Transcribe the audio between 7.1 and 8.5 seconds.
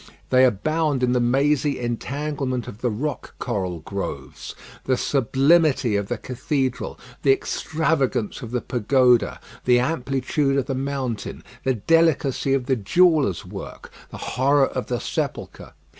the extravagance of